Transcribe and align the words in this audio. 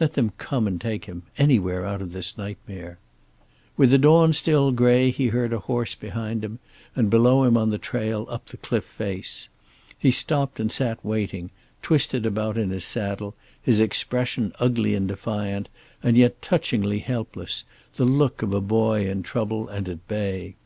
Let 0.00 0.14
them 0.14 0.32
come 0.38 0.66
and 0.66 0.80
take 0.80 1.04
him, 1.04 1.22
anywhere 1.38 1.86
out 1.86 2.02
of 2.02 2.10
this 2.12 2.36
nightmare. 2.36 2.98
With 3.76 3.90
the 3.90 3.96
dawn 3.98 4.32
still 4.32 4.72
gray 4.72 5.12
he 5.12 5.28
heard 5.28 5.52
a 5.52 5.60
horse 5.60 5.94
behind 5.94 6.58
and 6.96 7.08
below 7.10 7.44
him 7.44 7.56
on 7.56 7.70
the 7.70 7.78
trail 7.78 8.26
up 8.28 8.46
the 8.46 8.56
cliff 8.56 8.82
face. 8.82 9.48
He 9.96 10.10
stopped 10.10 10.58
and 10.58 10.72
sat 10.72 10.98
waiting, 11.04 11.50
twisted 11.80 12.26
about 12.26 12.58
in 12.58 12.70
his 12.70 12.84
saddle, 12.84 13.36
his 13.62 13.78
expression 13.78 14.52
ugly 14.58 14.96
and 14.96 15.06
defiant, 15.06 15.68
and 16.02 16.16
yet 16.18 16.42
touchingly 16.42 16.98
helpless, 16.98 17.62
the 17.94 18.04
look 18.04 18.42
of 18.42 18.52
a 18.52 18.60
boy 18.60 19.08
in 19.08 19.22
trouble 19.22 19.68
and 19.68 19.88
at 19.88 20.08
bay. 20.08 20.56